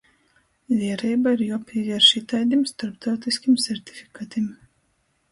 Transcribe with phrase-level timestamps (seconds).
[0.77, 4.49] Viereiba ir juopīvierš itaidim storptautyskim sertifikatim.